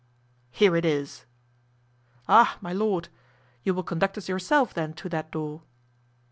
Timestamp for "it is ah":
0.75-2.57